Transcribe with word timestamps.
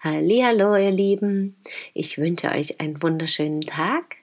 Hallihallo, 0.00 0.76
ihr 0.76 0.92
Lieben. 0.92 1.56
Ich 1.92 2.18
wünsche 2.18 2.52
euch 2.52 2.80
einen 2.80 3.02
wunderschönen 3.02 3.62
Tag. 3.62 4.18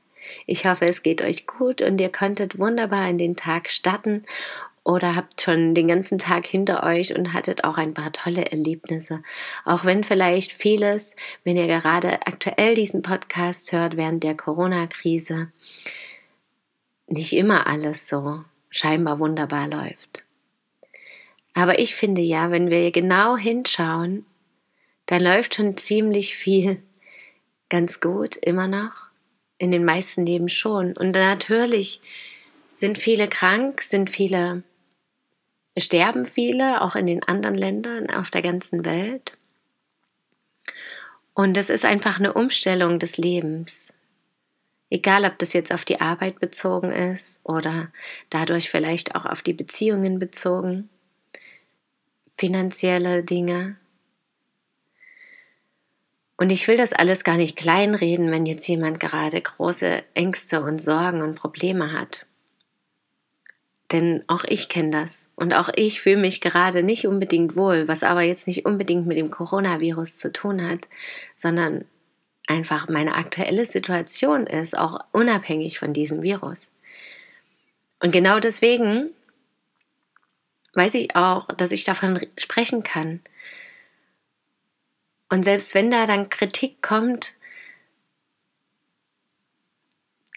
Ich 0.46 0.66
hoffe, 0.66 0.86
es 0.86 1.04
geht 1.04 1.22
euch 1.22 1.48
gut 1.48 1.82
und 1.82 2.00
ihr 2.00 2.10
konntet 2.10 2.58
wunderbar 2.58 3.10
in 3.10 3.18
den 3.18 3.36
Tag 3.36 3.70
starten 3.70 4.24
oder 4.86 5.18
habt 5.18 5.42
schon 5.42 5.76
den 5.76 5.90
ganzen 5.90 6.18
Tag 6.18 6.48
hinter 6.48 6.84
euch 6.84 7.14
und 7.14 7.34
hattet 7.34 7.66
auch 7.66 7.78
ein 7.78 7.94
paar 7.94 8.14
tolle 8.14 8.46
Erlebnisse. 8.46 9.22
Auch 9.66 9.84
wenn 9.84 10.06
vielleicht 10.06 10.54
vieles, 10.54 11.14
wenn 11.44 11.58
ihr 11.58 11.68
gerade 11.68 12.26
aktuell 12.26 12.76
diesen 12.76 13.02
Podcast 13.02 13.74
hört 13.74 13.98
während 13.98 14.24
der 14.24 14.38
Corona-Krise, 14.38 15.52
nicht 17.08 17.34
immer 17.34 17.68
alles 17.68 18.08
so 18.08 18.46
scheinbar 18.70 19.20
wunderbar 19.20 19.68
läuft. 19.68 20.24
Aber 21.54 21.80
ich 21.80 21.96
finde 21.96 22.22
ja, 22.22 22.50
wenn 22.50 22.72
wir 22.72 22.92
genau 22.92 23.36
hinschauen, 23.36 24.26
da 25.06 25.18
läuft 25.18 25.56
schon 25.56 25.78
ziemlich 25.78 26.36
viel 26.36 26.82
ganz 27.70 28.00
gut 28.00 28.36
immer 28.38 28.68
noch. 28.68 29.10
In 29.58 29.72
den 29.72 29.86
meisten 29.86 30.26
Leben 30.26 30.50
schon. 30.50 30.98
Und 30.98 31.16
natürlich 31.16 32.02
sind 32.74 32.98
viele 32.98 33.30
krank, 33.30 33.82
sind 33.82 34.10
viele, 34.10 34.64
sterben 35.78 36.26
viele, 36.26 36.82
auch 36.82 36.96
in 36.96 37.06
den 37.06 37.24
anderen 37.24 37.56
Ländern 37.56 38.10
auf 38.10 38.30
der 38.30 38.42
ganzen 38.42 38.84
Welt. 38.84 39.32
Und 41.34 41.58
es 41.58 41.70
ist 41.70 41.86
einfach 41.86 42.20
eine 42.20 42.34
Umstellung 42.34 43.00
des 43.00 43.18
Lebens. 43.18 43.94
Egal, 44.90 45.26
ob 45.26 45.38
das 45.40 45.54
jetzt 45.54 45.74
auf 45.74 45.84
die 45.84 46.00
Arbeit 46.00 46.40
bezogen 46.40 46.92
ist 46.92 47.42
oder 47.44 47.92
dadurch 48.30 48.70
vielleicht 48.70 49.16
auch 49.16 49.26
auf 49.26 49.42
die 49.42 49.54
Beziehungen 49.54 50.20
bezogen, 50.20 50.90
finanzielle 52.26 53.24
Dinge, 53.24 53.78
und 56.38 56.52
ich 56.52 56.68
will 56.68 56.78
das 56.78 56.94
alles 56.94 57.24
gar 57.24 57.38
nicht 57.38 57.56
kleinreden, 57.56 58.32
wenn 58.32 58.46
jetzt 58.46 58.68
jemand 58.68 59.00
gerade 59.00 59.42
große 59.42 60.04
Ängste 60.14 60.62
und 60.62 60.82
Sorgen 60.82 61.22
und 61.22 61.36
Probleme 61.36 61.94
hat. 61.94 62.26
Denn 63.92 64.24
auch 64.28 64.44
ich 64.44 64.68
kenne 64.68 64.90
das. 64.90 65.30
Und 65.36 65.54
auch 65.54 65.70
ich 65.76 66.02
fühle 66.02 66.18
mich 66.18 66.42
gerade 66.42 66.84
nicht 66.84 67.08
unbedingt 67.08 67.56
wohl, 67.56 67.88
was 67.88 68.04
aber 68.04 68.24
jetzt 68.24 68.48
nicht 68.48 68.66
unbedingt 68.66 69.06
mit 69.06 69.18
dem 69.18 69.32
Coronavirus 69.32 70.18
zu 70.18 70.34
tun 70.34 70.68
hat, 70.68 70.82
sondern 71.36 71.86
einfach 72.48 72.90
meine 72.90 73.16
aktuelle 73.16 73.66
Situation 73.66 74.48
ist, 74.48 74.78
auch 74.78 75.00
unabhängig 75.12 75.80
von 75.80 75.94
diesem 75.94 76.22
Virus. 76.22 76.72
Und 78.02 78.12
genau 78.12 78.40
deswegen 78.40 79.12
weiß 80.74 80.96
ich 80.96 81.16
auch, 81.16 81.48
dass 81.48 81.72
ich 81.72 81.86
davon 81.86 82.20
sprechen 82.38 82.84
kann, 82.84 83.22
und 85.36 85.44
selbst 85.44 85.76
wenn 85.76 85.92
da 85.92 86.06
dann 86.06 86.30
Kritik 86.30 86.82
kommt, 86.82 87.34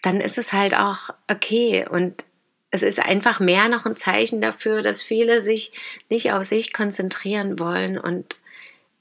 dann 0.01 0.19
ist 0.19 0.37
es 0.37 0.51
halt 0.51 0.75
auch 0.75 1.11
okay 1.31 1.87
und 1.89 2.25
es 2.69 2.83
ist 2.83 2.99
einfach 2.99 3.39
mehr 3.39 3.69
noch 3.69 3.85
ein 3.85 3.95
Zeichen 3.95 4.41
dafür, 4.41 4.81
dass 4.81 5.01
viele 5.01 5.41
sich 5.41 5.71
nicht 6.09 6.33
auf 6.33 6.43
sich 6.43 6.73
konzentrieren 6.73 7.59
wollen 7.59 7.97
und 7.97 8.35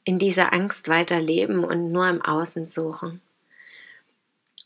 in 0.05 0.21
dieser 0.21 0.53
Angst 0.53 0.87
weiterleben 0.87 1.65
und 1.65 1.91
nur 1.91 2.09
im 2.09 2.22
Außen 2.22 2.69
suchen. 2.69 3.21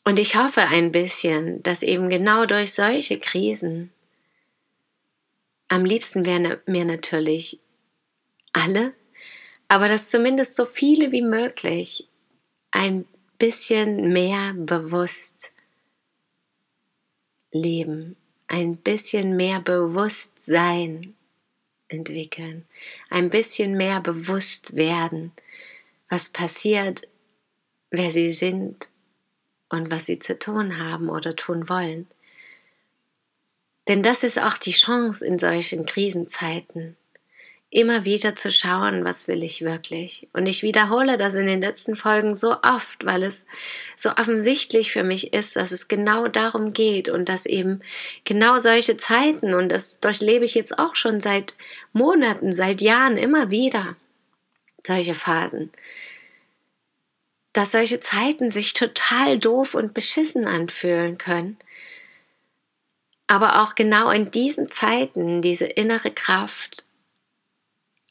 Und 0.05 0.19
ich 0.19 0.37
hoffe 0.37 0.61
ein 0.61 0.93
bisschen, 0.93 1.63
dass 1.63 1.83
eben 1.83 2.11
genau 2.11 2.45
durch 2.45 2.75
solche 2.75 3.19
Krisen, 3.19 3.91
am 5.69 5.87
liebsten 5.87 6.27
wären 6.27 6.59
mir 6.67 6.85
natürlich 6.85 7.59
alle 8.53 8.93
aber 9.73 9.89
dass 9.89 10.09
zumindest 10.09 10.55
so 10.55 10.67
viele 10.67 11.13
wie 11.13 11.23
möglich 11.23 12.07
ein 12.73 13.07
bisschen 13.39 14.13
mehr 14.13 14.53
bewusst 14.53 15.51
leben, 17.53 18.17
ein 18.49 18.77
bisschen 18.77 19.35
mehr 19.35 19.61
Bewusstsein 19.61 21.15
entwickeln, 21.89 22.67
ein 23.09 23.31
bisschen 23.31 23.79
mehr 23.79 24.03
bewusst 24.03 24.77
werden, 24.77 25.33
was 26.11 26.29
passiert, 26.29 27.09
wer 27.91 28.11
sie 28.11 28.31
sind 28.31 28.91
und 29.71 29.91
was 29.91 30.05
sie 30.05 30.19
zu 30.19 30.39
tun 30.39 30.81
haben 30.81 31.09
oder 31.09 31.35
tun 31.35 31.71
wollen. 31.71 32.07
Denn 33.89 34.03
das 34.03 34.23
ist 34.23 34.39
auch 34.39 34.59
die 34.59 34.73
Chance 34.73 35.25
in 35.25 35.39
solchen 35.39 35.87
Krisenzeiten, 35.87 36.99
immer 37.73 38.05
wieder 38.05 38.37
zu 38.37 38.51
schauen, 38.51 39.03
was 39.05 39.29
will 39.29 39.43
ich 39.43 39.63
wirklich. 39.63 40.29
Und 40.35 40.47
ich 40.47 40.63
wiederhole 40.63 41.17
das 41.17 41.35
in 41.35 41.47
den 41.47 41.63
letzten 41.63 41.97
Folgen 41.97 42.35
so 42.35 42.59
oft, 42.63 43.07
weil 43.07 43.23
es 43.23 43.47
so 43.97 44.11
offensichtlich 44.11 44.93
für 44.93 45.03
mich 45.03 45.33
ist, 45.33 45.57
dass 45.57 45.73
es 45.73 45.89
genau 45.89 46.29
darum 46.29 46.75
geht 46.75 47.09
und 47.09 47.31
dass 47.31 47.47
eben 47.47 47.81
genau 48.25 48.59
solche 48.59 48.99
Zeiten, 48.99 49.55
und 49.55 49.71
das 49.71 50.01
durchlebe 50.01 50.45
ich 50.45 50.55
jetzt 50.55 50.79
auch 50.79 50.97
schon 50.97 51.23
seit 51.23 51.55
Monaten, 51.95 52.53
seit 52.53 52.83
Jahren 52.83 53.17
immer 53.17 53.49
wieder, 53.49 53.97
solche 54.87 55.15
Phasen, 55.15 55.73
dass 57.55 57.73
solche 57.73 58.01
Zeiten 58.01 58.51
sich 58.51 58.75
total 58.75 59.39
doof 59.39 59.75
und 59.75 59.95
beschissen 59.95 60.47
anfühlen 60.47 61.17
können. 61.17 61.57
Aber 63.29 63.63
auch 63.63 63.75
genau 63.75 64.11
in 64.11 64.31
diesen 64.31 64.69
Zeiten 64.69 65.41
diese 65.41 65.65
innere 65.65 66.11
Kraft 66.11 66.85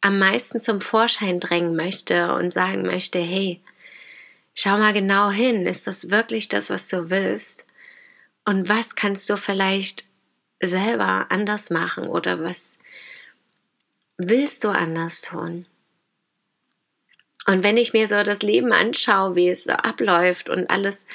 am 0.02 0.18
meisten 0.20 0.60
zum 0.60 0.82
Vorschein 0.82 1.40
drängen 1.40 1.76
möchte 1.76 2.34
und 2.34 2.54
sagen 2.54 2.84
möchte, 2.84 3.20
hey, 3.20 3.62
schau 4.54 4.78
mal 4.78 4.94
genau 4.94 5.30
hin, 5.30 5.66
ist 5.66 5.88
das 5.88 6.10
wirklich 6.10 6.50
das, 6.50 6.70
was 6.70 6.88
du 6.88 7.10
willst? 7.10 7.66
Und 8.44 8.68
was 8.68 8.96
kannst 8.96 9.30
du 9.30 9.38
vielleicht 9.38 10.06
selber 10.60 11.28
anders 11.30 11.70
machen 11.70 12.08
oder 12.08 12.44
was 12.44 12.80
willst 14.18 14.64
du 14.64 14.70
anders 14.70 15.22
tun? 15.22 15.68
Und 17.48 17.64
wenn 17.64 17.78
ich 17.78 17.94
mir 17.94 18.08
so 18.08 18.22
das 18.24 18.42
Leben 18.42 18.72
anschaue, 18.72 19.36
wie 19.36 19.50
es 19.50 19.64
so 19.64 19.72
abläuft 19.72 20.50
und 20.50 20.70
alles 20.70 21.06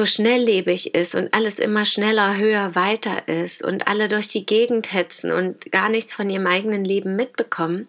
so 0.00 0.06
schnelllebig 0.06 0.94
ist 0.94 1.14
und 1.14 1.34
alles 1.34 1.58
immer 1.58 1.84
schneller, 1.84 2.38
höher, 2.38 2.74
weiter 2.74 3.28
ist 3.28 3.62
und 3.62 3.86
alle 3.86 4.08
durch 4.08 4.28
die 4.28 4.46
Gegend 4.46 4.94
hetzen 4.94 5.30
und 5.30 5.70
gar 5.72 5.90
nichts 5.90 6.14
von 6.14 6.30
ihrem 6.30 6.46
eigenen 6.46 6.86
Leben 6.86 7.16
mitbekommen, 7.16 7.86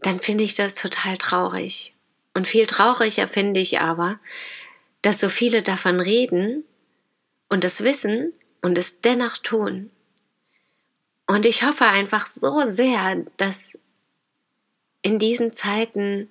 dann 0.00 0.20
finde 0.20 0.44
ich 0.44 0.54
das 0.54 0.74
total 0.74 1.16
traurig. 1.16 1.94
Und 2.34 2.46
viel 2.46 2.66
trauriger 2.66 3.26
finde 3.26 3.58
ich 3.58 3.80
aber, 3.80 4.18
dass 5.00 5.18
so 5.18 5.30
viele 5.30 5.62
davon 5.62 5.98
reden 5.98 6.62
und 7.48 7.64
es 7.64 7.82
wissen 7.82 8.34
und 8.60 8.76
es 8.76 9.00
dennoch 9.00 9.38
tun. 9.38 9.90
Und 11.26 11.46
ich 11.46 11.62
hoffe 11.62 11.86
einfach 11.86 12.26
so 12.26 12.66
sehr, 12.66 13.24
dass 13.38 13.78
in 15.00 15.18
diesen 15.18 15.54
Zeiten 15.54 16.28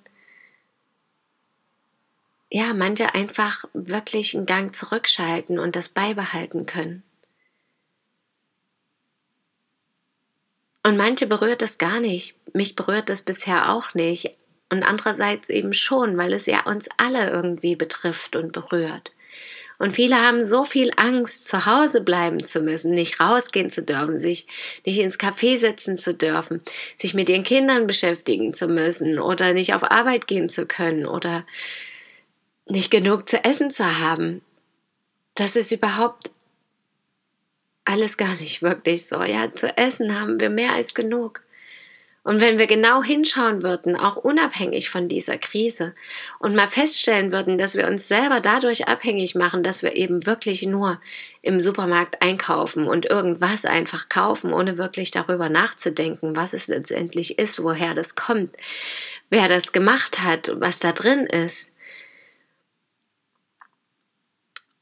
ja, 2.54 2.72
manche 2.72 3.16
einfach 3.16 3.64
wirklich 3.72 4.36
einen 4.36 4.46
Gang 4.46 4.76
zurückschalten 4.76 5.58
und 5.58 5.74
das 5.74 5.88
beibehalten 5.88 6.66
können. 6.66 7.02
Und 10.84 10.96
manche 10.96 11.26
berührt 11.26 11.62
das 11.62 11.78
gar 11.78 11.98
nicht. 11.98 12.36
Mich 12.52 12.76
berührt 12.76 13.08
das 13.08 13.22
bisher 13.22 13.72
auch 13.72 13.94
nicht. 13.94 14.36
Und 14.70 14.84
andererseits 14.84 15.48
eben 15.48 15.72
schon, 15.72 16.16
weil 16.16 16.32
es 16.32 16.46
ja 16.46 16.62
uns 16.62 16.88
alle 16.96 17.28
irgendwie 17.28 17.74
betrifft 17.74 18.36
und 18.36 18.52
berührt. 18.52 19.10
Und 19.78 19.90
viele 19.90 20.14
haben 20.14 20.46
so 20.46 20.64
viel 20.64 20.92
Angst, 20.94 21.48
zu 21.48 21.66
Hause 21.66 22.02
bleiben 22.02 22.44
zu 22.44 22.60
müssen, 22.60 22.92
nicht 22.92 23.18
rausgehen 23.18 23.68
zu 23.68 23.82
dürfen, 23.82 24.20
sich 24.20 24.46
nicht 24.86 25.00
ins 25.00 25.18
Café 25.18 25.58
setzen 25.58 25.96
zu 25.96 26.14
dürfen, 26.14 26.62
sich 26.96 27.14
mit 27.14 27.28
ihren 27.28 27.42
Kindern 27.42 27.88
beschäftigen 27.88 28.54
zu 28.54 28.68
müssen 28.68 29.18
oder 29.18 29.54
nicht 29.54 29.74
auf 29.74 29.82
Arbeit 29.82 30.28
gehen 30.28 30.48
zu 30.48 30.66
können 30.66 31.04
oder 31.04 31.44
nicht 32.66 32.90
genug 32.90 33.28
zu 33.28 33.44
essen 33.44 33.70
zu 33.70 34.00
haben. 34.00 34.42
Das 35.34 35.56
ist 35.56 35.72
überhaupt 35.72 36.30
alles 37.84 38.16
gar 38.16 38.34
nicht 38.36 38.62
wirklich 38.62 39.06
so. 39.06 39.22
Ja, 39.22 39.52
zu 39.52 39.76
essen 39.76 40.18
haben 40.18 40.40
wir 40.40 40.50
mehr 40.50 40.72
als 40.72 40.94
genug. 40.94 41.42
Und 42.26 42.40
wenn 42.40 42.58
wir 42.58 42.66
genau 42.66 43.02
hinschauen 43.02 43.62
würden, 43.62 43.96
auch 43.96 44.16
unabhängig 44.16 44.88
von 44.88 45.08
dieser 45.08 45.36
Krise, 45.36 45.94
und 46.38 46.56
mal 46.56 46.66
feststellen 46.66 47.32
würden, 47.32 47.58
dass 47.58 47.76
wir 47.76 47.86
uns 47.86 48.08
selber 48.08 48.40
dadurch 48.40 48.88
abhängig 48.88 49.34
machen, 49.34 49.62
dass 49.62 49.82
wir 49.82 49.94
eben 49.94 50.24
wirklich 50.24 50.62
nur 50.62 50.98
im 51.42 51.60
Supermarkt 51.60 52.22
einkaufen 52.22 52.86
und 52.86 53.04
irgendwas 53.04 53.66
einfach 53.66 54.08
kaufen, 54.08 54.54
ohne 54.54 54.78
wirklich 54.78 55.10
darüber 55.10 55.50
nachzudenken, 55.50 56.34
was 56.34 56.54
es 56.54 56.66
letztendlich 56.66 57.38
ist, 57.38 57.62
woher 57.62 57.92
das 57.92 58.14
kommt, 58.14 58.56
wer 59.28 59.46
das 59.48 59.72
gemacht 59.72 60.20
hat, 60.22 60.50
was 60.54 60.78
da 60.78 60.92
drin 60.92 61.26
ist. 61.26 61.73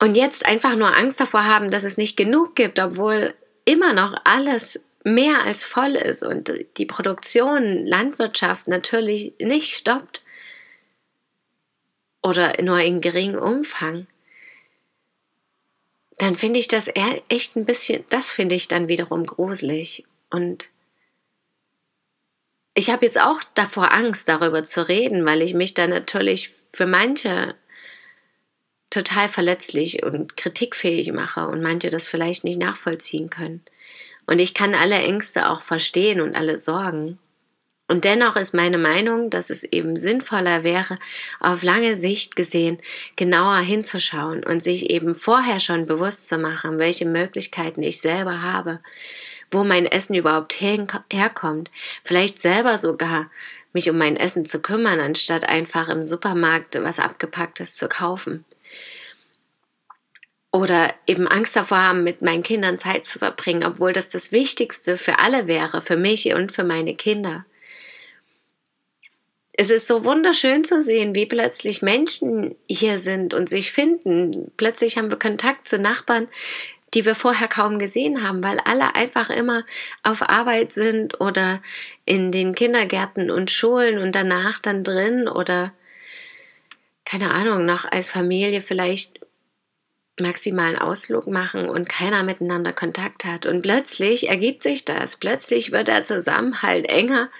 Und 0.02 0.16
jetzt 0.16 0.44
einfach 0.44 0.75
nur 0.75 0.96
Angst 0.96 1.20
davor 1.20 1.44
haben, 1.44 1.70
dass 1.70 1.84
es 1.84 1.96
nicht 1.96 2.16
genug 2.16 2.56
gibt, 2.56 2.81
obwohl 2.81 3.34
immer 3.64 3.93
noch 3.93 4.16
alles 4.25 4.84
mehr 5.04 5.44
als 5.44 5.64
voll 5.64 5.94
ist 5.94 6.25
und 6.25 6.52
die 6.76 6.87
Produktion, 6.87 7.87
Landwirtschaft 7.87 8.66
natürlich 8.66 9.32
nicht 9.38 9.76
stoppt 9.76 10.25
oder 12.20 12.60
nur 12.60 12.81
in 12.81 13.00
geringem 13.00 13.38
Umfang, 13.38 14.08
dann 16.19 16.34
finde 16.34 16.58
ich 16.58 16.66
das 16.66 16.90
echt 17.28 17.54
ein 17.54 17.64
bisschen, 17.64 18.04
das 18.08 18.28
finde 18.28 18.56
ich 18.56 18.66
dann 18.66 18.88
wiederum 18.88 19.25
gruselig. 19.25 20.04
Und 20.31 20.66
ich 22.75 22.90
habe 22.90 23.06
jetzt 23.06 23.20
auch 23.20 23.40
davor 23.54 23.93
Angst, 23.93 24.28
darüber 24.28 24.64
zu 24.64 24.88
reden, 24.88 25.25
weil 25.25 25.43
ich 25.43 25.54
mich 25.54 25.75
dann 25.75 25.90
natürlich 25.90 26.50
für 26.70 26.87
manche 26.87 27.54
total 28.93 29.29
verletzlich 29.29 30.03
und 30.03 30.37
kritikfähig 30.37 31.12
mache 31.12 31.49
und 31.49 31.62
manche 31.62 31.89
das 31.89 32.06
vielleicht 32.06 32.44
nicht 32.44 32.61
nachvollziehen 32.61 33.31
können. 33.31 33.62
Und 34.27 34.39
ich 34.39 34.55
kann 34.55 34.75
alle 34.75 34.97
Ängste 34.97 35.49
auch 35.49 35.62
verstehen 35.62 36.21
und 36.21 36.37
alle 36.37 36.59
Sorgen. 36.59 37.19
Und 37.89 38.05
dennoch 38.05 38.37
ist 38.37 38.55
meine 38.55 38.79
Meinung, 38.79 39.31
dass 39.31 39.50
es 39.50 39.65
eben 39.65 39.99
sinnvoller 39.99 40.62
wäre, 40.62 40.99
auf 41.41 41.62
lange 41.62 41.97
Sicht 41.99 42.37
gesehen 42.37 42.79
genauer 43.17 43.59
hinzuschauen 43.59 44.44
und 44.44 44.62
sich 44.62 44.91
eben 44.91 45.15
vorher 45.15 45.59
schon 45.59 45.87
bewusst 45.87 46.29
zu 46.29 46.38
machen, 46.38 46.79
welche 46.79 47.06
Möglichkeiten 47.06 47.83
ich 47.83 48.00
selber 48.00 48.43
habe, 48.43 48.81
wo 49.50 49.65
mein 49.65 49.87
Essen 49.87 50.15
überhaupt 50.15 50.61
herkommt, 50.61 51.71
vielleicht 52.03 52.41
selber 52.41 52.79
sogar 52.79 53.31
mich 53.73 53.88
um 53.88 53.97
mein 53.97 54.17
Essen 54.17 54.45
zu 54.45 54.61
kümmern, 54.61 55.00
anstatt 55.00 55.49
einfach 55.49 55.88
im 55.88 56.05
Supermarkt 56.05 56.83
was 56.83 56.99
abgepacktes 56.99 57.75
zu 57.77 57.88
kaufen 57.88 58.45
oder 60.52 60.94
eben 61.06 61.26
Angst 61.26 61.56
davor 61.56 61.78
haben, 61.78 62.04
mit 62.04 62.20
meinen 62.20 62.43
Kindern 62.43 62.78
Zeit 62.78 63.06
zu 63.06 63.19
verbringen, 63.19 63.64
obwohl 63.64 63.93
das 63.93 64.08
das 64.08 64.32
Wichtigste 64.32 64.99
für 64.99 65.19
alle 65.19 65.46
wäre, 65.46 65.81
für 65.81 65.96
mich 65.96 66.32
und 66.34 66.52
für 66.52 66.62
meine 66.62 66.94
Kinder. 66.94 67.46
Es 69.54 69.70
ist 69.70 69.87
so 69.87 70.04
wunderschön 70.04 70.64
zu 70.64 70.81
sehen, 70.81 71.14
wie 71.14 71.26
plötzlich 71.26 71.82
Menschen 71.82 72.54
hier 72.69 72.99
sind 72.99 73.34
und 73.34 73.49
sich 73.49 73.72
finden. 73.72 74.50
Plötzlich 74.56 74.96
haben 74.96 75.10
wir 75.10 75.19
Kontakt 75.19 75.69
zu 75.69 75.78
Nachbarn, 75.78 76.28
die 76.94 77.04
wir 77.04 77.14
vorher 77.14 77.49
kaum 77.49 77.78
gesehen 77.78 78.22
haben, 78.22 78.43
weil 78.43 78.58
alle 78.60 78.94
einfach 78.94 79.31
immer 79.31 79.64
auf 80.02 80.22
Arbeit 80.22 80.72
sind 80.72 81.20
oder 81.20 81.62
in 82.04 82.32
den 82.32 82.54
Kindergärten 82.54 83.31
und 83.31 83.50
Schulen 83.50 83.99
und 83.99 84.14
danach 84.14 84.58
dann 84.58 84.84
drin 84.84 85.28
oder 85.28 85.72
keine 87.04 87.32
Ahnung, 87.32 87.66
noch 87.66 87.84
als 87.84 88.10
Familie 88.10 88.60
vielleicht 88.60 89.22
maximalen 90.23 90.79
Ausflug 90.79 91.27
machen 91.27 91.69
und 91.69 91.89
keiner 91.89 92.23
miteinander 92.23 92.73
Kontakt 92.73 93.25
hat. 93.25 93.47
Und 93.47 93.63
plötzlich 93.63 94.29
ergibt 94.29 94.63
sich 94.63 94.85
das. 94.85 95.17
Plötzlich 95.17 95.73
wird 95.73 95.89
der 95.89 96.05
Zusammenhalt 96.05 96.87
enger, 96.87 97.31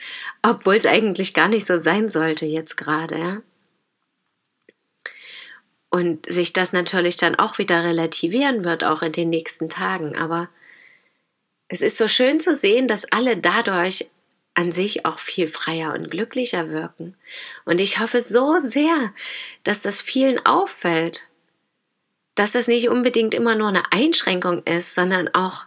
obwohl 0.43 0.75
es 0.75 0.87
eigentlich 0.87 1.33
gar 1.33 1.49
nicht 1.49 1.67
so 1.67 1.79
sein 1.79 2.09
sollte 2.09 2.45
jetzt 2.47 2.77
gerade. 2.77 3.19
Ja? 3.19 3.43
Und 5.89 6.27
sich 6.27 6.53
das 6.53 6.73
natürlich 6.73 7.17
dann 7.17 7.35
auch 7.35 7.59
wieder 7.59 7.85
relativieren 7.85 8.65
wird, 8.65 8.85
auch 8.85 9.03
in 9.03 9.13
den 9.13 9.31
nächsten 9.31 9.69
Tagen. 9.69 10.17
Aber 10.17 10.49
es 11.69 11.81
ist 11.81 11.97
so 11.97 12.09
schön 12.09 12.41
zu 12.41 12.55
sehen, 12.55 12.89
dass 12.89 13.11
alle 13.13 13.37
dadurch 13.37 14.11
an 14.55 14.73
sich 14.73 15.07
auch 15.07 15.19
viel 15.19 15.49
freier 15.49 15.95
und 15.95 16.11
glücklicher 16.11 16.71
wirken. 16.71 17.17
Und 17.65 17.81
ich 17.81 17.99
hoffe 17.99 18.21
so 18.21 18.59
sehr, 18.59 19.13
dass 19.65 19.83
das 19.83 20.03
vielen 20.03 20.45
auffällt 20.45 21.29
dass 22.35 22.55
es 22.55 22.69
nicht 22.69 22.89
unbedingt 22.89 23.35
immer 23.35 23.55
nur 23.55 23.69
eine 23.69 23.93
Einschränkung 23.93 24.63
ist, 24.65 24.95
sondern 24.95 25.29
auch 25.35 25.67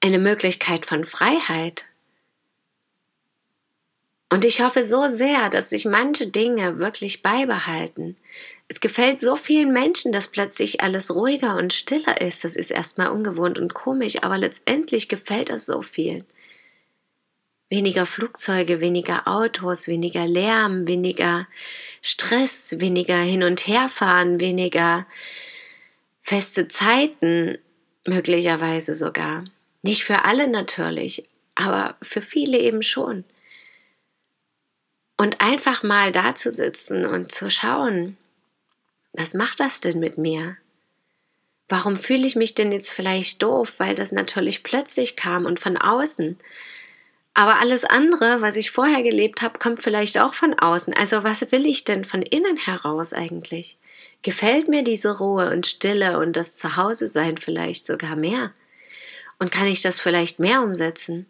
eine 0.00 0.18
Möglichkeit 0.18 0.86
von 0.86 1.04
Freiheit. 1.04 1.86
Und 4.32 4.44
ich 4.44 4.60
hoffe 4.60 4.84
so 4.84 5.08
sehr, 5.08 5.50
dass 5.50 5.70
sich 5.70 5.84
manche 5.84 6.28
Dinge 6.28 6.78
wirklich 6.78 7.22
beibehalten. 7.22 8.16
Es 8.68 8.80
gefällt 8.80 9.20
so 9.20 9.34
vielen 9.34 9.72
Menschen, 9.72 10.12
dass 10.12 10.28
plötzlich 10.28 10.80
alles 10.80 11.12
ruhiger 11.12 11.56
und 11.56 11.72
stiller 11.72 12.20
ist. 12.20 12.44
Das 12.44 12.54
ist 12.54 12.70
erstmal 12.70 13.08
ungewohnt 13.08 13.58
und 13.58 13.74
komisch, 13.74 14.22
aber 14.22 14.38
letztendlich 14.38 15.08
gefällt 15.08 15.50
es 15.50 15.66
so 15.66 15.82
vielen. 15.82 16.24
Weniger 17.70 18.04
Flugzeuge, 18.04 18.80
weniger 18.80 19.28
Autos, 19.28 19.86
weniger 19.86 20.26
Lärm, 20.26 20.88
weniger 20.88 21.46
Stress, 22.02 22.80
weniger 22.80 23.18
hin 23.18 23.44
und 23.44 23.66
herfahren, 23.68 24.40
weniger 24.40 25.06
feste 26.20 26.66
Zeiten, 26.66 27.58
möglicherweise 28.06 28.96
sogar. 28.96 29.44
Nicht 29.82 30.02
für 30.02 30.24
alle 30.24 30.48
natürlich, 30.48 31.28
aber 31.54 31.96
für 32.02 32.22
viele 32.22 32.58
eben 32.58 32.82
schon. 32.82 33.24
Und 35.16 35.40
einfach 35.40 35.84
mal 35.84 36.10
da 36.10 36.34
zu 36.34 36.50
sitzen 36.50 37.06
und 37.06 37.30
zu 37.30 37.50
schauen, 37.50 38.16
was 39.12 39.34
macht 39.34 39.60
das 39.60 39.80
denn 39.80 40.00
mit 40.00 40.18
mir? 40.18 40.56
Warum 41.68 41.96
fühle 41.96 42.26
ich 42.26 42.34
mich 42.34 42.54
denn 42.54 42.72
jetzt 42.72 42.90
vielleicht 42.90 43.42
doof, 43.42 43.74
weil 43.78 43.94
das 43.94 44.10
natürlich 44.10 44.64
plötzlich 44.64 45.14
kam 45.14 45.46
und 45.46 45.60
von 45.60 45.76
außen? 45.76 46.36
Aber 47.34 47.60
alles 47.60 47.84
andere, 47.84 48.40
was 48.40 48.56
ich 48.56 48.70
vorher 48.70 49.02
gelebt 49.02 49.40
habe, 49.42 49.58
kommt 49.58 49.82
vielleicht 49.82 50.18
auch 50.18 50.34
von 50.34 50.58
außen. 50.58 50.94
Also 50.94 51.22
was 51.22 51.52
will 51.52 51.66
ich 51.66 51.84
denn 51.84 52.04
von 52.04 52.22
innen 52.22 52.56
heraus 52.56 53.12
eigentlich? 53.12 53.78
Gefällt 54.22 54.68
mir 54.68 54.82
diese 54.82 55.18
Ruhe 55.18 55.50
und 55.50 55.66
Stille 55.66 56.18
und 56.18 56.34
das 56.34 56.54
Zuhause 56.54 57.06
sein 57.06 57.38
vielleicht 57.38 57.86
sogar 57.86 58.16
mehr? 58.16 58.52
Und 59.38 59.50
kann 59.50 59.66
ich 59.66 59.80
das 59.80 60.00
vielleicht 60.00 60.38
mehr 60.38 60.62
umsetzen? 60.62 61.26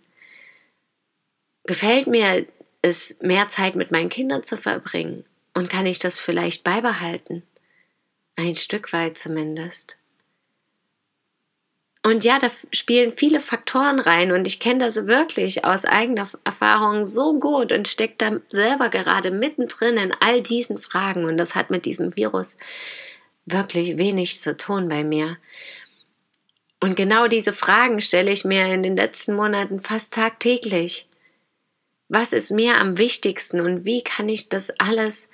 Gefällt 1.65 2.09
mir 2.09 2.47
es, 2.83 3.19
mehr 3.21 3.49
Zeit 3.49 3.77
mit 3.77 3.93
meinen 3.93 4.09
Kindern 4.09 4.43
zu 4.43 4.57
verbringen? 4.57 5.25
Und 5.55 5.71
kann 5.71 5.87
ich 5.87 5.99
das 5.99 6.19
vielleicht 6.19 6.65
beibehalten? 6.65 7.45
Ein 8.35 8.57
Stück 8.57 8.93
weit 8.93 9.19
zumindest. 9.19 10.00
Und 12.03 12.25
ja, 12.25 12.39
da 12.39 12.49
spielen 12.73 13.13
viele 13.13 13.41
Faktoren 13.41 14.01
rein 14.01 14.33
und 14.33 14.47
ich 14.47 14.59
kenne 14.59 14.87
das 14.87 15.07
wirklich 15.07 15.67
aus 15.67 15.85
eigener 15.85 16.31
Erfahrung 16.45 17.05
so 17.05 17.39
gut 17.39 17.73
und 17.73 17.89
stecke 17.89 18.15
da 18.17 18.41
selber 18.49 18.89
gerade 18.89 19.31
mittendrin 19.31 19.99
in 19.99 20.15
all 20.21 20.43
diesen 20.43 20.79
Fragen 20.79 21.27
und 21.27 21.37
das 21.37 21.55
hat 21.55 21.71
mit 21.71 21.85
diesem 21.85 22.17
Virus 22.17 22.57
wirklich 23.45 23.99
wenig 23.99 24.41
zu 24.41 24.57
tun 24.57 24.89
bei 24.89 25.05
mir. 25.05 25.37
Und 26.83 26.97
genau 26.97 27.27
diese 27.27 27.53
Fragen 27.53 28.01
stelle 28.01 28.31
ich 28.31 28.47
mir 28.47 28.73
in 28.73 28.83
den 28.83 28.97
letzten 28.97 29.35
Monaten 29.35 29.79
fast 29.79 30.15
tagtäglich. 30.15 31.07
Was 32.09 32.33
ist 32.33 32.51
mir 32.51 32.79
am 32.79 32.97
wichtigsten 32.97 33.61
und 33.61 33.85
wie 33.85 34.03
kann 34.03 34.31
ich 34.31 34.49
das 34.49 34.71
alles 34.81 35.29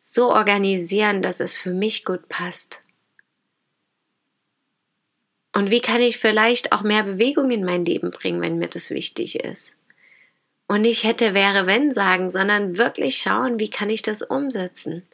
so 0.00 0.30
organisieren, 0.32 1.20
dass 1.20 1.40
es 1.40 1.56
für 1.56 1.72
mich 1.72 2.04
gut 2.04 2.28
passt? 2.28 2.80
Und 5.56 5.70
wie 5.70 5.80
kann 5.80 6.02
ich 6.02 6.18
vielleicht 6.18 6.72
auch 6.72 6.82
mehr 6.82 7.02
Bewegung 7.02 7.50
in 7.50 7.64
mein 7.64 7.86
Leben 7.86 8.10
bringen, 8.10 8.42
wenn 8.42 8.58
mir 8.58 8.68
das 8.68 8.90
wichtig 8.90 9.40
ist? 9.40 9.72
Und 10.66 10.82
nicht 10.82 11.02
hätte, 11.02 11.32
wäre, 11.32 11.64
wenn 11.64 11.90
sagen, 11.90 12.28
sondern 12.28 12.76
wirklich 12.76 13.16
schauen, 13.16 13.58
wie 13.58 13.70
kann 13.70 13.88
ich 13.88 14.02
das 14.02 14.20
umsetzen? 14.20 15.06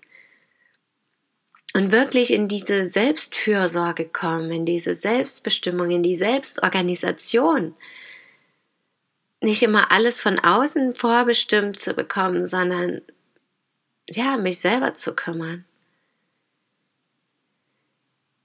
Und 1.75 1.93
wirklich 1.93 2.33
in 2.33 2.49
diese 2.49 2.89
Selbstfürsorge 2.89 4.07
kommen, 4.07 4.51
in 4.51 4.67
diese 4.67 4.97
Selbstbestimmung, 4.97 5.93
in 5.93 6.03
die 6.03 6.17
Selbstorganisation. 6.17 7.77
Nicht 9.41 9.63
immer 9.63 9.93
alles 9.93 10.21
von 10.21 10.41
außen 10.41 10.97
vorbestimmt 10.97 11.79
zu 11.79 11.95
bekommen, 11.95 12.47
sondern 12.47 13.01
ja, 14.09 14.37
mich 14.39 14.59
selber 14.59 14.95
zu 14.95 15.15
kümmern 15.15 15.67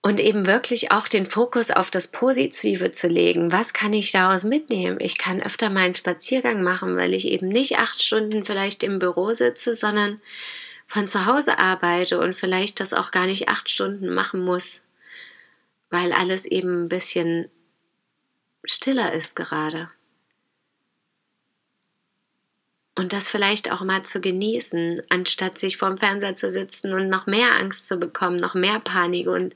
und 0.08 0.22
eben 0.22 0.48
wirklich 0.48 0.94
auch 0.94 1.10
den 1.10 1.26
Fokus 1.26 1.70
auf 1.70 1.92
das 1.92 2.08
Positive 2.08 2.92
zu 2.92 3.10
legen. 3.10 3.52
Was 3.52 3.74
kann 3.74 3.92
ich 3.92 4.14
daraus 4.14 4.46
mitnehmen? 4.46 5.02
Ich 5.02 5.18
kann 5.18 5.44
öfter 5.44 5.70
mal 5.70 5.82
einen 5.82 5.96
Spaziergang 5.96 6.64
machen, 6.64 6.96
weil 6.96 7.14
ich 7.14 7.28
eben 7.28 7.50
nicht 7.50 7.78
acht 7.78 8.02
Stunden 8.02 8.46
vielleicht 8.46 8.84
im 8.84 9.00
Büro 9.00 9.34
sitze, 9.34 9.76
sondern 9.76 10.22
von 10.86 11.10
zu 11.10 11.26
Hause 11.26 11.60
arbeite 11.60 12.22
und 12.22 12.36
vielleicht 12.36 12.80
das 12.80 12.94
auch 12.94 13.12
gar 13.12 13.26
nicht 13.26 13.50
acht 13.50 13.70
Stunden 13.70 14.08
machen 14.14 14.46
muss, 14.46 14.86
weil 15.90 16.14
alles 16.14 16.46
eben 16.46 16.86
ein 16.86 16.90
bisschen 16.90 17.50
stiller 18.64 19.12
ist 19.12 19.36
gerade. 19.36 19.90
Und 22.98 23.14
das 23.14 23.30
vielleicht 23.30 23.72
auch 23.72 23.82
mal 23.82 24.02
zu 24.02 24.20
genießen, 24.20 25.04
anstatt 25.10 25.60
sich 25.60 25.78
vorm 25.78 25.98
Fernseher 25.98 26.36
zu 26.36 26.52
sitzen 26.52 26.94
und 26.94 27.10
noch 27.10 27.28
mehr 27.28 27.52
Angst 27.52 27.88
zu 27.88 27.98
bekommen, 27.98 28.38
noch 28.38 28.56
mehr 28.56 28.80
Panik 28.80 29.28
und 29.28 29.56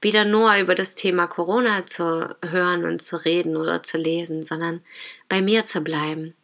wieder 0.00 0.24
nur 0.24 0.56
über 0.56 0.74
das 0.74 0.94
Thema 0.94 1.26
Corona 1.26 1.84
zu 1.84 2.34
hören 2.42 2.86
und 2.86 3.02
zu 3.02 3.22
reden 3.22 3.58
oder 3.58 3.82
zu 3.82 3.98
lesen, 3.98 4.42
sondern 4.42 4.82
bei 5.28 5.42
mir 5.42 5.66
zu 5.66 5.82
bleiben 5.82 6.34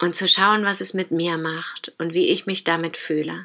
und 0.00 0.16
zu 0.16 0.26
schauen, 0.26 0.64
was 0.64 0.80
es 0.80 0.92
mit 0.92 1.12
mir 1.12 1.38
macht 1.38 1.92
und 1.98 2.12
wie 2.12 2.26
ich 2.26 2.46
mich 2.46 2.64
damit 2.64 2.96
fühle. 2.96 3.44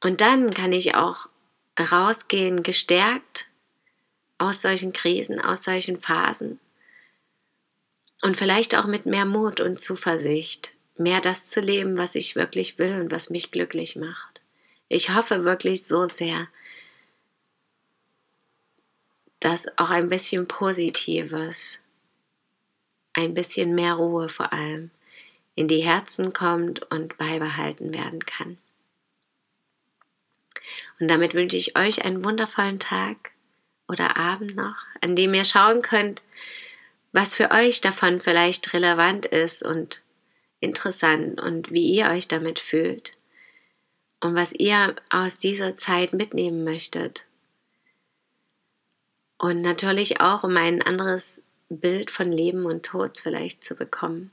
Und 0.00 0.20
dann 0.20 0.54
kann 0.54 0.72
ich 0.72 0.94
auch 0.94 1.28
rausgehen 1.76 2.62
gestärkt 2.62 3.48
aus 4.38 4.62
solchen 4.62 4.92
Krisen, 4.92 5.40
aus 5.40 5.64
solchen 5.64 5.96
Phasen 5.96 6.60
und 8.22 8.36
vielleicht 8.36 8.76
auch 8.76 8.86
mit 8.86 9.06
mehr 9.06 9.24
Mut 9.24 9.60
und 9.60 9.80
Zuversicht, 9.80 10.72
mehr 10.96 11.20
das 11.20 11.46
zu 11.46 11.60
leben, 11.60 11.96
was 11.96 12.14
ich 12.14 12.36
wirklich 12.36 12.78
will 12.78 13.00
und 13.00 13.10
was 13.10 13.30
mich 13.30 13.50
glücklich 13.50 13.96
macht. 13.96 14.42
Ich 14.88 15.14
hoffe 15.14 15.44
wirklich 15.44 15.86
so 15.86 16.06
sehr, 16.06 16.48
dass 19.38 19.66
auch 19.78 19.90
ein 19.90 20.10
bisschen 20.10 20.46
Positives, 20.46 21.80
ein 23.14 23.34
bisschen 23.34 23.74
mehr 23.74 23.94
Ruhe 23.94 24.28
vor 24.28 24.52
allem 24.52 24.90
in 25.54 25.68
die 25.68 25.82
Herzen 25.82 26.32
kommt 26.32 26.90
und 26.90 27.16
beibehalten 27.18 27.92
werden 27.92 28.24
kann. 28.24 28.58
Und 30.98 31.08
damit 31.08 31.34
wünsche 31.34 31.56
ich 31.56 31.76
euch 31.76 32.04
einen 32.04 32.24
wundervollen 32.24 32.78
Tag 32.78 33.32
oder 33.88 34.16
Abend 34.16 34.54
noch, 34.54 34.76
an 35.00 35.16
dem 35.16 35.34
ihr 35.34 35.44
schauen 35.44 35.82
könnt, 35.82 36.22
was 37.12 37.34
für 37.34 37.50
euch 37.50 37.80
davon 37.80 38.20
vielleicht 38.20 38.72
relevant 38.72 39.26
ist 39.26 39.62
und 39.62 40.02
interessant 40.60 41.40
und 41.40 41.70
wie 41.70 41.90
ihr 41.90 42.10
euch 42.10 42.28
damit 42.28 42.58
fühlt 42.58 43.12
und 44.20 44.34
was 44.34 44.52
ihr 44.52 44.94
aus 45.08 45.38
dieser 45.38 45.76
Zeit 45.76 46.12
mitnehmen 46.12 46.64
möchtet. 46.64 47.26
Und 49.38 49.62
natürlich 49.62 50.20
auch, 50.20 50.44
um 50.44 50.56
ein 50.56 50.82
anderes 50.82 51.42
Bild 51.70 52.10
von 52.10 52.30
Leben 52.30 52.66
und 52.66 52.84
Tod 52.84 53.18
vielleicht 53.18 53.64
zu 53.64 53.74
bekommen, 53.74 54.30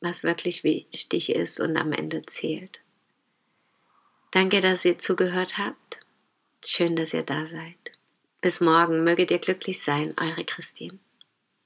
was 0.00 0.22
wirklich 0.22 0.64
wichtig 0.64 1.30
ist 1.30 1.60
und 1.60 1.76
am 1.76 1.92
Ende 1.92 2.26
zählt. 2.26 2.80
Danke, 4.32 4.60
dass 4.60 4.84
ihr 4.84 4.98
zugehört 4.98 5.56
habt. 5.56 6.00
Schön, 6.64 6.94
dass 6.94 7.14
ihr 7.14 7.22
da 7.22 7.46
seid. 7.46 7.92
Bis 8.42 8.60
morgen 8.60 9.02
möget 9.02 9.30
ihr 9.30 9.38
glücklich 9.38 9.82
sein, 9.82 10.14
eure 10.20 10.44
Christine. 10.44 10.98